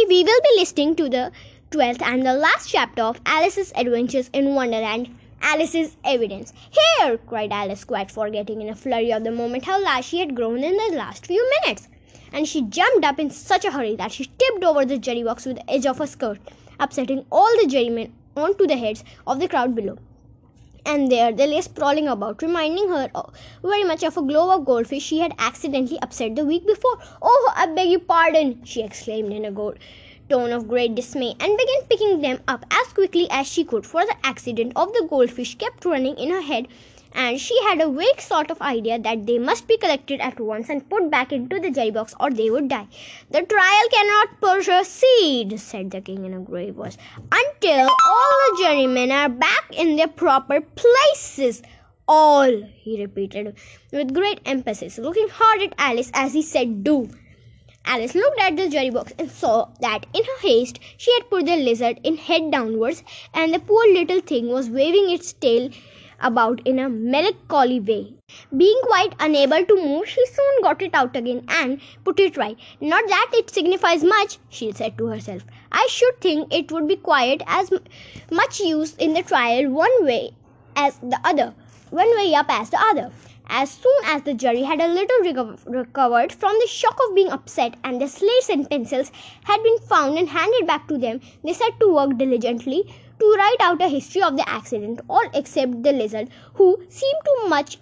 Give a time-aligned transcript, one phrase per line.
[0.00, 1.30] Today we will be listening to the
[1.72, 5.14] 12th and the last chapter of Alice's Adventures in Wonderland.
[5.42, 6.54] Alice's evidence.
[6.70, 7.18] Here!
[7.18, 10.64] cried Alice, quite forgetting in a flurry of the moment how large she had grown
[10.64, 11.88] in the last few minutes.
[12.32, 15.44] And she jumped up in such a hurry that she tipped over the jerry box
[15.44, 16.38] with the edge of her skirt,
[16.78, 19.98] upsetting all the jerrymen onto the heads of the crowd below
[20.86, 23.10] and there they lay sprawling about, reminding her
[23.62, 26.98] very much of a globe of goldfish she had accidentally upset the week before.
[27.22, 29.74] Oh, I beg your pardon, she exclaimed in a go-
[30.28, 34.04] tone of great dismay, and began picking them up as quickly as she could, for
[34.04, 36.66] the accident of the goldfish kept running in her head
[37.12, 40.68] and she had a vague sort of idea that they must be collected at once
[40.68, 42.86] and put back into the jelly box or they would die.
[43.30, 46.96] The trial cannot proceed, said the king in a grave voice,
[47.32, 51.62] until all the jurymen are back in their proper places.
[52.08, 53.54] All, he repeated
[53.92, 57.08] with great emphasis, looking hard at Alice as he said, Do.
[57.84, 61.46] Alice looked at the jury box and saw that in her haste she had put
[61.46, 63.02] the lizard in head downwards,
[63.32, 65.70] and the poor little thing was waving its tail
[66.20, 68.14] about in a melancholy way.
[68.56, 72.56] Being quite unable to move, she soon got it out again and put it right.
[72.80, 75.42] Not that it signifies much, she said to herself.
[75.72, 77.72] I should think it would be quite as
[78.30, 80.32] much use in the trial one way
[80.76, 81.54] as the other,
[81.90, 83.10] one way up as the other.
[83.52, 87.74] As soon as the jury had a little recovered from the shock of being upset
[87.82, 89.10] and the slates and pencils
[89.42, 92.84] had been found and handed back to them, they set to work diligently
[93.18, 97.48] to write out a history of the accident, all except the lizard, who seemed too
[97.48, 97.78] much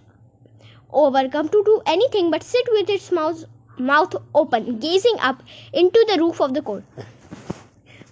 [0.91, 3.45] overcome to do anything but sit with its mouth,
[3.79, 5.43] mouth open, gazing up
[5.75, 6.83] into the roof of the court.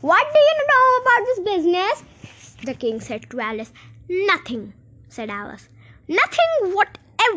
[0.02, 2.56] What do you know about this business?
[2.64, 3.72] The king said to Alice.
[4.10, 4.74] Nothing,
[5.08, 5.70] said Alice.
[6.06, 6.74] Nothing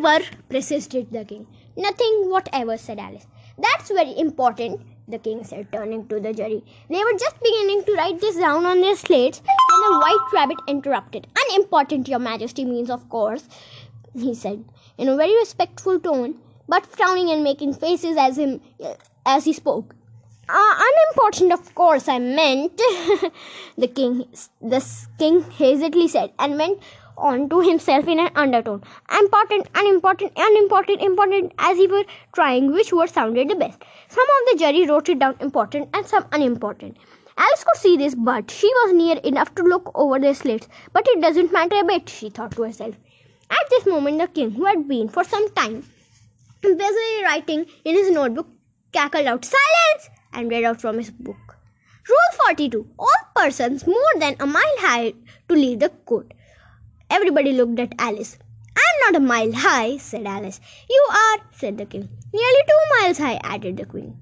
[0.02, 1.48] whatever, persisted the king.
[1.76, 3.26] Nothing whatever, said Alice.
[3.58, 6.64] That's very important, the king said, turning to the jury.
[6.90, 10.58] They were just beginning to write this down on their slates when the white rabbit
[10.68, 11.28] interrupted.
[11.36, 13.48] Unimportant, your majesty means, of course,
[14.16, 14.64] he said,
[14.98, 16.36] in a very respectful tone,
[16.68, 18.62] but frowning and making faces as him
[19.26, 19.96] as he spoke.
[20.48, 22.76] Uh, unimportant, of course, I meant,
[23.78, 24.26] the king,
[24.62, 24.84] the
[25.20, 26.82] king hastily said, and meant
[27.20, 28.84] on to himself in an undertone.
[29.20, 33.82] Important, unimportant, unimportant, important, as he were trying which word sounded the best.
[34.08, 36.98] Some of the jury wrote it down important and some unimportant.
[37.38, 40.68] Alice could see this, but she was near enough to look over their slates.
[40.94, 42.96] But it doesn't matter a bit, she thought to herself.
[43.50, 45.84] At this moment, the king, who had been for some time
[46.62, 48.48] busily writing in his notebook,
[48.92, 50.10] cackled out, Silence!
[50.34, 51.58] and read out from his book.
[52.08, 55.14] Rule 42 All persons more than a mile high
[55.48, 56.34] to leave the court
[57.10, 58.38] Everybody looked at Alice.
[58.76, 60.60] I'm not a mile high, said Alice.
[60.90, 62.08] You are, said the king.
[62.34, 64.18] Nearly two miles high, added the queen.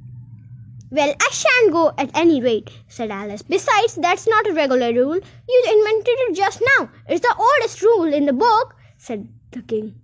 [0.89, 3.41] Well, I shan't go at any rate, said Alice.
[3.41, 5.19] Besides, that's not a regular rule.
[5.49, 6.89] You invented it just now.
[7.09, 9.99] It's the oldest rule in the book, said the king.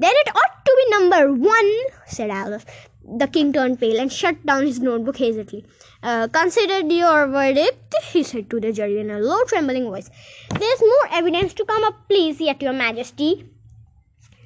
[0.00, 1.72] Then it ought to be number one,
[2.06, 2.64] said Alice.
[3.04, 5.64] The king turned pale and shut down his notebook hastily.
[6.02, 10.10] Uh, consider your verdict, he said to the jury in a low, trembling voice.
[10.58, 13.46] There's more evidence to come up, please, yet, your majesty,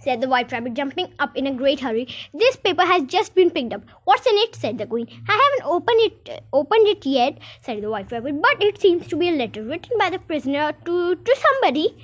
[0.01, 2.07] said the white rabbit, jumping up in a great hurry.
[2.33, 3.83] This paper has just been picked up.
[4.05, 4.55] What's in it?
[4.55, 5.09] said the queen.
[5.29, 9.07] I haven't opened it uh, opened it yet, said the white rabbit, but it seems
[9.09, 11.97] to be a letter written by the prisoner to, to somebody.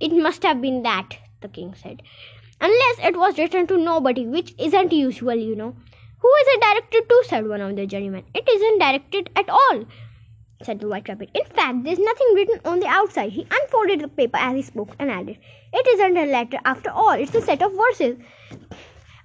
[0.00, 2.02] It must have been that, the king said.
[2.60, 5.76] Unless it was written to nobody, which isn't usual, you know.
[6.20, 7.22] Who is it directed to?
[7.26, 8.24] said one of the jurymen.
[8.34, 9.84] It isn't directed at all,
[10.62, 11.30] said the white rabbit.
[11.34, 13.32] In fact, there's nothing written on the outside.
[13.32, 15.38] He unfolded the paper as he spoke and added,
[15.72, 18.16] It isn't a letter after all, it's a set of verses.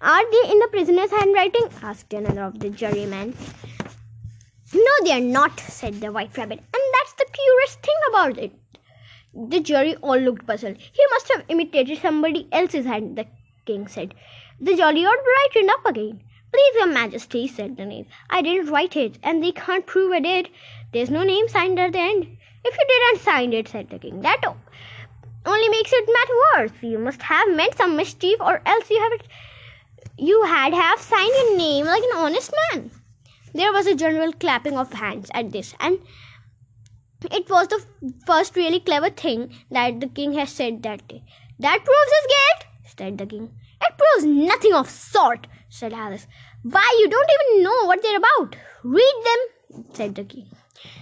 [0.02, 1.70] Are they in the prisoner's handwriting?
[1.81, 3.36] asked another of the jurymen.
[4.74, 6.59] No, they are not, said the white rabbit.
[6.59, 8.61] And that's the curious thing about it.
[9.34, 10.78] The jury all looked puzzled.
[10.78, 13.28] He must have imitated somebody else's hand, the
[13.66, 14.14] king said.
[14.59, 15.18] The jolly old
[15.56, 16.22] it up again.
[16.52, 18.08] Please, your majesty, said the knave.
[18.30, 20.50] I didn't write it, and they can't prove I did.
[20.91, 22.38] There's no name signed at the end.
[22.66, 24.41] If you didn't sign it, said the king, that
[25.46, 26.84] only makes it matter worse.
[26.84, 29.28] You must have meant some mischief, or else you have it.
[30.17, 32.91] You had have signed your name like an honest man.
[33.53, 36.00] There was a general clapping of hands at this, and
[37.29, 37.84] it was the
[38.26, 41.23] first really clever thing that the king has said that day.
[41.59, 43.52] That proves his guilt, said the king.
[43.82, 46.28] It proves nothing of sort, said Alice.
[46.64, 48.56] Why, you don't even know what they're about.
[48.84, 50.47] Read them, said the king.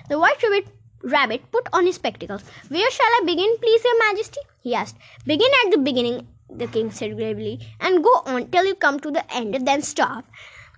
[0.10, 0.68] The white rabbit,
[1.04, 2.44] rabbit put on his spectacles.
[2.68, 4.42] Where shall I begin, please, your majesty?
[4.62, 4.98] he asked.
[5.26, 9.12] Begin at the beginning, the king said gravely, and go on till you come to
[9.12, 10.26] the end, then stop.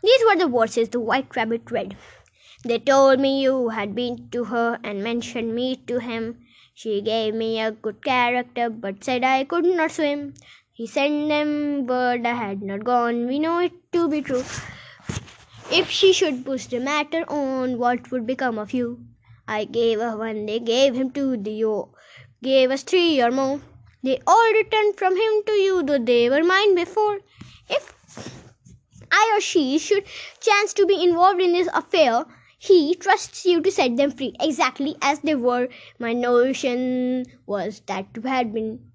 [0.03, 1.95] These were the verses the white rabbit read.
[2.63, 6.45] They told me you had been to her and mentioned me to him.
[6.75, 10.35] She gave me a good character, but said I could not swim.
[10.71, 13.27] He sent them word I had not gone.
[13.27, 14.43] We know it to be true.
[15.71, 18.99] If she should push the matter on, what would become of you?
[19.47, 21.63] I gave her one, they gave him two, they
[22.43, 23.59] gave us three or more.
[24.03, 27.19] They all returned from him to you, though they were mine before.
[27.69, 27.93] If
[29.11, 30.05] I or she should
[30.39, 32.25] chance to be involved in this affair,
[32.63, 35.67] he trusts you to set them free exactly as they were.
[35.97, 38.91] My notion was that you had been.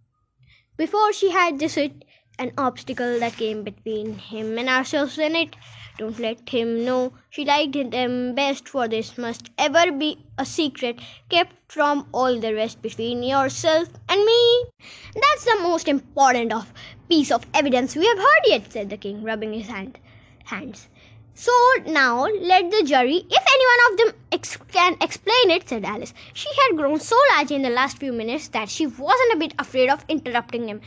[0.77, 2.05] Before she had this, it
[2.39, 5.57] an obstacle that came between him and ourselves in it.
[5.99, 11.01] Don't let him know she liked them best, for this must ever be a secret
[11.29, 14.65] kept from all the rest between yourself and me.
[15.15, 16.73] That's the most important of
[17.09, 19.99] piece of evidence we have heard yet, said the king, rubbing his hand,
[20.45, 20.89] hands.
[21.39, 21.53] So
[21.85, 26.15] now let the jury, if any one of them ex- can explain it, said Alice.
[26.33, 29.53] She had grown so large in the last few minutes that she wasn't a bit
[29.59, 30.81] afraid of interrupting him.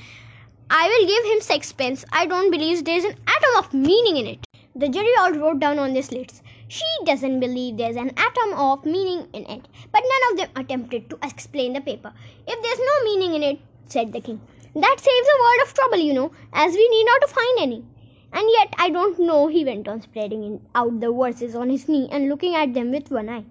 [0.71, 2.03] I will give him sixpence.
[2.11, 4.39] I don't believe there's an atom of meaning in it.
[4.75, 6.41] The jury all wrote down on their slates.
[6.67, 9.67] She doesn't believe there's an atom of meaning in it.
[9.91, 12.11] But none of them attempted to explain the paper.
[12.47, 14.41] If there's no meaning in it, said the king,
[14.73, 17.83] that saves a world of trouble, you know, as we need not to find any.
[18.31, 22.07] And yet I don't know, he went on, spreading out the verses on his knee
[22.11, 23.45] and looking at them with one eye.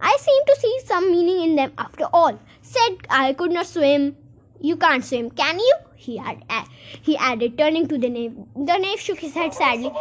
[0.00, 2.38] I seem to see some meaning in them after all.
[2.60, 4.16] Said I could not swim.
[4.60, 5.74] You can't swim, can you?
[6.02, 6.64] He had uh,
[7.00, 8.36] he added, turning to the knave.
[8.54, 9.92] The knave shook his head sadly.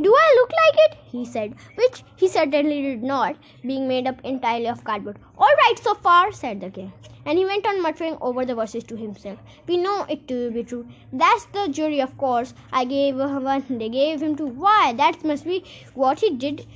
[0.00, 0.98] Do I look like it?
[1.12, 5.18] he said, which he certainly did not, being made up entirely of cardboard.
[5.36, 6.92] All right so far, said the king.
[7.26, 9.38] And he went on muttering over the verses to himself.
[9.66, 10.88] We know it to be true.
[11.12, 12.54] That's the jury, of course.
[12.72, 14.46] I gave one, they gave him two.
[14.46, 15.64] Why, that must be
[15.94, 16.66] what he did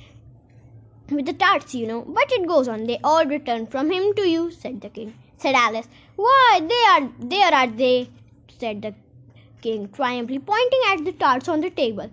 [1.09, 2.01] with the tarts, you know.
[2.01, 2.85] But it goes on.
[2.85, 5.15] They all returned from him to you, said the king.
[5.37, 5.87] Said Alice.
[6.15, 8.09] Why, they are, there are they,
[8.59, 8.95] said the
[9.61, 12.09] king triumphantly, pointing at the tarts on the table.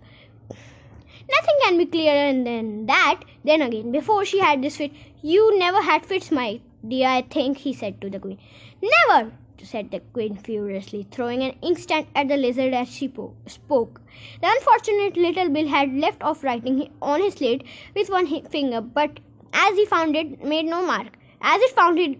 [1.31, 3.21] Nothing can be clearer than that.
[3.45, 4.93] Then again, before she had this fit,
[5.23, 8.39] you never had fits, my dear, I think, he said to the queen.
[8.83, 9.33] Never,
[9.63, 14.03] said the queen furiously, throwing an inkstand at the lizard as she po- spoke.
[14.43, 19.21] The unfortunate little Bill had left off writing on his slate with one finger, but
[19.55, 21.17] as he found it, made no mark.
[21.41, 22.19] As it found it,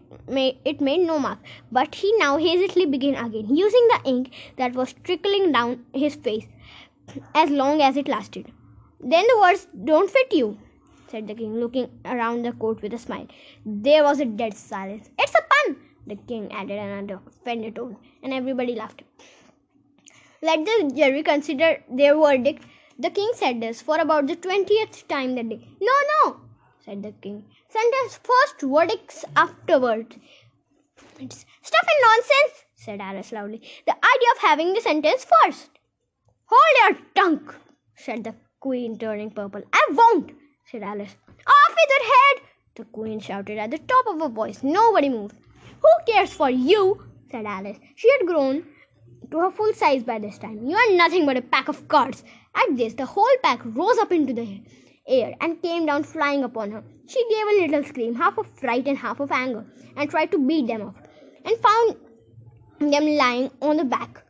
[0.65, 1.39] it made no mark,
[1.73, 6.47] but he now hastily began again, using the ink that was trickling down his face
[7.35, 8.51] as long as it lasted.
[9.01, 10.59] Then the words don't fit you,
[11.09, 13.27] said the king, looking around the court with a smile.
[13.65, 15.11] There was a dead silence.
[15.19, 15.77] It's a pun,
[16.07, 19.03] the king added another offended tone, and everybody laughed.
[20.43, 22.65] Let the jury consider their verdict.
[22.99, 25.67] The king said this for about the twentieth time that day.
[25.81, 26.37] No, no,
[26.85, 27.43] said the king.
[27.69, 30.17] Sentence first, verdicts afterwards.
[31.19, 33.63] It's stuff and nonsense, said Alice loudly.
[33.87, 35.71] The idea of having the sentence first.
[36.47, 37.55] Hold your tongue,
[37.97, 39.63] said the queen, turning purple.
[39.73, 40.33] I won't,
[40.71, 41.17] said Alice.
[41.47, 42.43] Off with your head,
[42.75, 44.63] the queen shouted at the top of her voice.
[44.63, 45.37] Nobody moved.
[45.81, 47.03] Who cares for you?
[47.31, 47.79] said Alice.
[47.95, 48.65] She had grown
[49.31, 50.67] to her full size by this time.
[50.67, 52.23] You are nothing but a pack of cards.
[52.55, 54.61] At this, the whole pack rose up into the air
[55.07, 56.83] and came down flying upon her.
[57.07, 59.65] She gave a little scream, half of fright and half of anger,
[59.97, 60.95] and tried to beat them off,
[61.45, 61.97] and found
[62.93, 64.23] them lying on the back,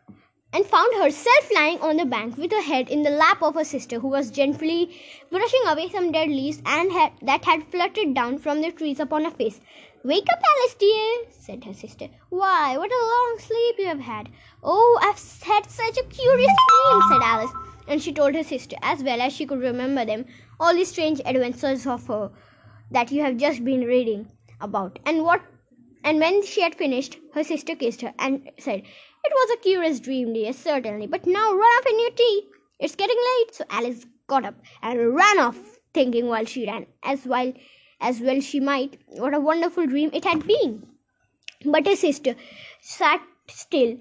[0.52, 3.64] and found herself lying on the bank with her head in the lap of her
[3.64, 4.96] sister, who was gently
[5.30, 9.24] brushing away some dead leaves and had, that had fluttered down from the trees upon
[9.24, 9.60] her face.
[10.02, 12.08] Wake up, Alice, dear, said her sister.
[12.28, 14.28] Why, what a long sleep you have had.
[14.62, 17.50] Oh, I've had such a curious dream, said Alice
[17.86, 20.24] and she told her sister, as well as she could remember them,
[20.60, 22.30] all the strange adventures of her
[22.90, 24.28] that you have just been reading
[24.60, 24.98] about.
[25.06, 25.42] And what
[26.04, 30.00] and when she had finished, her sister kissed her and said, It was a curious
[30.00, 32.42] dream, dear, certainly, but now run up in your tea.
[32.78, 33.54] It's getting late.
[33.54, 37.52] So Alice got up and ran off, thinking while she ran, as while
[38.00, 40.86] as well she might, what a wonderful dream it had been.
[41.64, 42.34] But her sister
[42.82, 43.96] sat still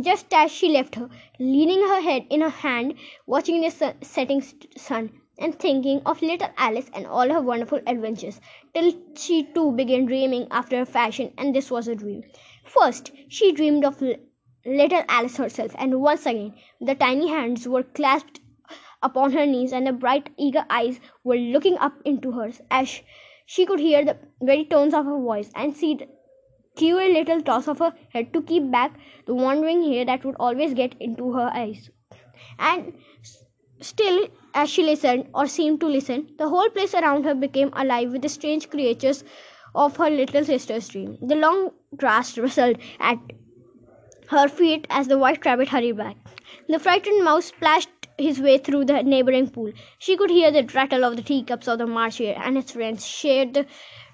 [0.00, 2.94] just as she left her, leaning her head in her hand,
[3.26, 4.42] watching the setting
[4.76, 8.40] sun, and thinking of little Alice and all her wonderful adventures,
[8.74, 12.22] till she too began dreaming after a fashion, and this was a dream.
[12.64, 14.02] First, she dreamed of
[14.64, 18.40] little Alice herself, and once again the tiny hands were clasped
[19.02, 23.00] upon her knees, and the bright, eager eyes were looking up into hers, as
[23.44, 26.08] she could hear the very tones of her voice and see the
[26.76, 30.72] queer little toss of her head to keep back the wandering hair that would always
[30.72, 31.90] get into her eyes.
[32.58, 32.94] And
[33.82, 38.12] Still, as she listened, or seemed to listen, the whole place around her became alive
[38.12, 39.24] with the strange creatures
[39.74, 41.18] of her little sister's dream.
[41.20, 43.18] The long grass rustled at
[44.28, 46.16] her feet as the white rabbit hurried back.
[46.68, 49.72] The frightened mouse splashed his way through the neighboring pool.
[49.98, 53.04] She could hear the rattle of the teacups of the March Hare and his friends
[53.06, 53.66] shared the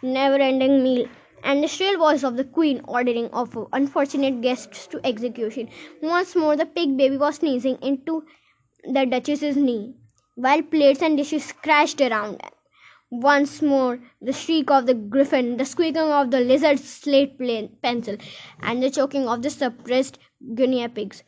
[0.02, 1.06] never ending meal
[1.44, 5.68] and the shrill voice of the queen ordering of unfortunate guests to execution.
[6.00, 8.24] Once more the pig baby was sneezing into
[8.84, 9.94] the duchess's knee,
[10.34, 12.40] while plates and dishes crashed around.
[13.10, 17.38] Once more the shriek of the Gryphon, the squeaking of the lizard's slate
[17.82, 18.16] pencil,
[18.60, 20.18] and the choking of the suppressed
[20.54, 21.22] guinea pigs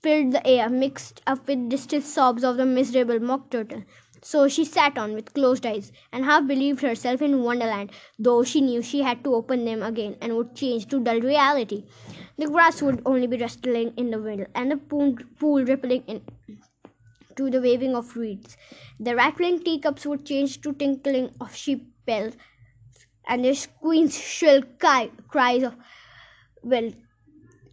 [0.00, 3.82] filled the air, mixed up with distant sobs of the miserable mock turtle.
[4.22, 8.62] So she sat on with closed eyes and half believed herself in Wonderland, though she
[8.62, 11.84] knew she had to open them again and would change to dull reality.
[12.38, 16.22] The grass would only be rustling in the wind, and the pool rippling in
[17.36, 18.56] to the waving of reeds.
[18.98, 22.34] The rattling teacups would change to tinkling of sheep bells,
[23.26, 25.74] and the queen's shrill cries of
[26.62, 26.90] well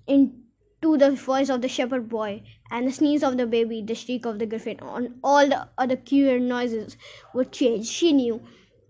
[0.07, 4.25] into the voice of the shepherd boy and the sneeze of the baby, the shriek
[4.25, 6.97] of the Gryphon, and all the other queer noises
[7.33, 8.41] would change, she knew,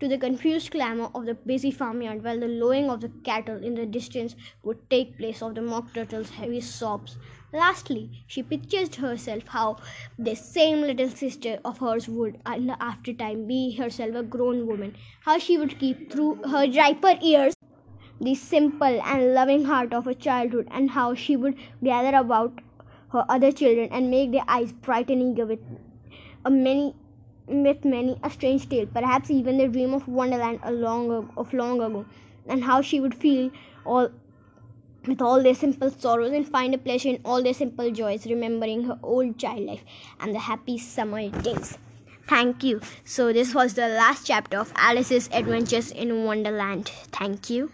[0.02, 3.76] to the confused clamor of the busy farmyard, while the lowing of the cattle in
[3.76, 7.16] the distance would take place of the mock turtle's heavy sobs.
[7.52, 9.76] Lastly, she pictured herself how
[10.18, 14.66] this same little sister of hers would, in the after time, be herself a grown
[14.66, 17.54] woman, how she would keep through her riper years
[18.20, 22.60] the simple and loving heart of her childhood, and how she would gather about
[23.12, 25.60] her other children and make their eyes bright and eager with
[26.44, 26.94] a many
[27.46, 31.80] with many a strange tale, perhaps even the dream of Wonderland a long of long
[31.80, 32.04] ago,
[32.48, 33.50] and how she would feel
[33.84, 34.10] all
[35.06, 38.84] with all their simple sorrows and find a pleasure in all their simple joys, remembering
[38.84, 39.84] her old child life
[40.20, 41.76] and the happy summer days.
[42.28, 42.80] Thank you.
[43.04, 46.88] So, this was the last chapter of Alice's Adventures in Wonderland.
[47.10, 47.72] Thank you.